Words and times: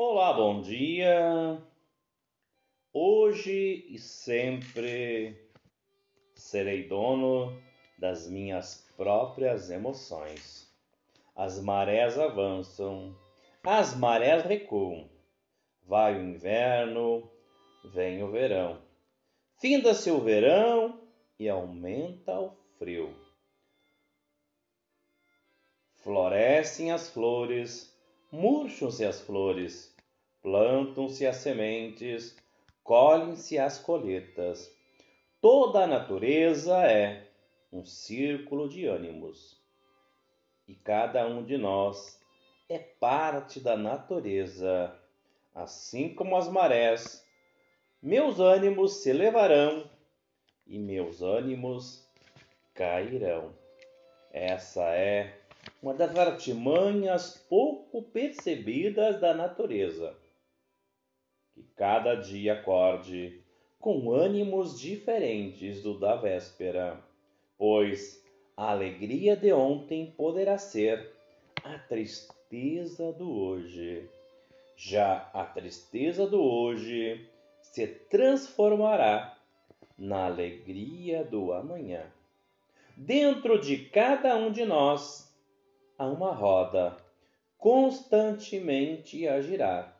Olá, 0.00 0.32
bom 0.32 0.60
dia. 0.60 1.60
Hoje 2.92 3.84
e 3.88 3.98
sempre 3.98 5.36
serei 6.36 6.86
dono 6.86 7.60
das 7.98 8.30
minhas 8.30 8.88
próprias 8.96 9.70
emoções. 9.70 10.72
As 11.34 11.60
marés 11.60 12.16
avançam, 12.16 13.12
as 13.64 13.96
marés 13.96 14.44
recuam. 14.44 15.10
Vai 15.84 16.16
o 16.16 16.22
inverno, 16.22 17.28
vem 17.92 18.22
o 18.22 18.30
verão. 18.30 18.80
Finda-se 19.56 20.12
o 20.12 20.20
verão 20.20 21.02
e 21.36 21.48
aumenta 21.48 22.38
o 22.38 22.56
frio. 22.78 23.12
Florescem 25.96 26.92
as 26.92 27.10
flores 27.10 27.97
murcham-se 28.30 29.04
as 29.04 29.20
flores, 29.20 29.94
plantam-se 30.42 31.26
as 31.26 31.36
sementes, 31.36 32.36
colhem-se 32.82 33.58
as 33.58 33.78
colheitas. 33.78 34.74
Toda 35.40 35.84
a 35.84 35.86
natureza 35.86 36.84
é 36.84 37.28
um 37.72 37.84
círculo 37.84 38.68
de 38.68 38.86
ânimos. 38.86 39.58
E 40.66 40.74
cada 40.74 41.26
um 41.26 41.44
de 41.44 41.56
nós 41.56 42.20
é 42.68 42.78
parte 42.78 43.60
da 43.60 43.76
natureza, 43.76 44.94
assim 45.54 46.14
como 46.14 46.36
as 46.36 46.48
marés. 46.48 47.24
Meus 48.02 48.38
ânimos 48.38 49.02
se 49.02 49.10
elevarão 49.10 49.90
e 50.66 50.78
meus 50.78 51.22
ânimos 51.22 52.06
cairão. 52.74 53.54
Essa 54.30 54.84
é 54.94 55.37
uma 55.82 55.94
das 55.94 56.16
artimanhas 56.16 57.36
pouco 57.48 58.02
percebidas 58.02 59.20
da 59.20 59.32
natureza. 59.32 60.16
Que 61.54 61.62
cada 61.76 62.14
dia 62.14 62.54
acorde 62.54 63.42
com 63.78 64.10
ânimos 64.10 64.78
diferentes 64.78 65.82
do 65.82 65.98
da 65.98 66.16
véspera, 66.16 67.00
pois 67.56 68.24
a 68.56 68.72
alegria 68.72 69.36
de 69.36 69.52
ontem 69.52 70.12
poderá 70.16 70.58
ser 70.58 71.12
a 71.62 71.78
tristeza 71.78 73.12
do 73.12 73.30
hoje. 73.30 74.08
Já 74.76 75.30
a 75.32 75.44
tristeza 75.44 76.26
do 76.26 76.42
hoje 76.42 77.28
se 77.62 77.86
transformará 77.86 79.38
na 79.96 80.26
alegria 80.26 81.24
do 81.24 81.52
amanhã. 81.52 82.04
Dentro 82.96 83.60
de 83.60 83.78
cada 83.90 84.36
um 84.36 84.50
de 84.50 84.64
nós 84.64 85.27
a 85.98 86.06
uma 86.06 86.32
roda 86.32 86.96
constantemente 87.58 89.26
a 89.26 89.40
girar, 89.40 89.96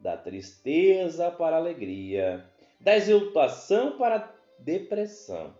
da 0.00 0.16
tristeza 0.16 1.30
para 1.30 1.56
a 1.56 1.58
alegria, 1.58 2.44
da 2.80 2.96
exultação 2.96 3.98
para 3.98 4.16
a 4.16 4.28
depressão, 4.58 5.54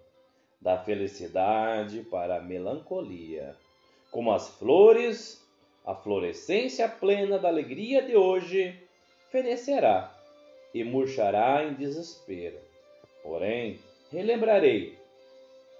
da 0.60 0.78
felicidade 0.78 2.00
para 2.10 2.36
a 2.36 2.41
melancolia. 2.41 3.54
Como 4.10 4.32
as 4.32 4.48
flores, 4.48 5.47
a 5.84 5.94
florescência 5.94 6.88
plena 6.88 7.38
da 7.38 7.48
alegria 7.48 8.02
de 8.02 8.16
hoje 8.16 8.74
fenecerá 9.30 10.14
e 10.72 10.82
murchará 10.84 11.64
em 11.64 11.74
desespero. 11.74 12.58
Porém, 13.22 13.78
relembrarei 14.10 14.98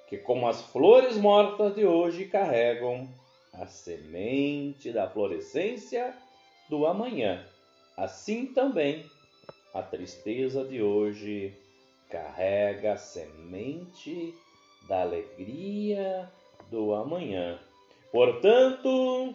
que, 0.07 0.19
como 0.19 0.47
as 0.49 0.61
flores 0.61 1.17
mortas 1.17 1.75
de 1.75 1.87
hoje 1.87 2.27
carregam 2.27 3.09
a 3.59 3.67
semente 3.67 4.93
da 4.93 5.09
florescência 5.09 6.15
do 6.69 6.87
amanhã. 6.87 7.45
Assim 7.97 8.47
também, 8.47 9.05
a 9.73 9.83
tristeza 9.83 10.65
de 10.65 10.83
hoje 10.83 11.55
carrega 12.11 12.95
a 12.95 12.99
semente 12.99 14.35
da 14.89 15.03
alegria 15.03 16.31
do 16.71 16.95
amanhã. 16.95 17.59
Portanto, 18.13 19.35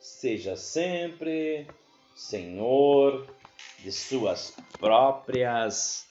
seja 0.00 0.56
sempre 0.56 1.66
senhor 2.14 3.26
de 3.78 3.92
suas 3.92 4.56
próprias 4.78 6.06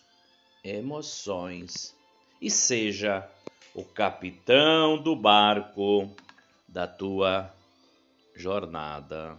emoções 0.63 1.95
e 2.41 2.49
seja 2.49 3.27
o 3.73 3.83
capitão 3.83 4.97
do 5.01 5.15
barco 5.15 6.09
da 6.73 6.87
tua 6.87 7.53
jornada. 8.35 9.37